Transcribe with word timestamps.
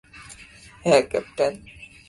হ্যাঁ, 0.85 1.01
ক্যাপ্টেন? 1.01 1.53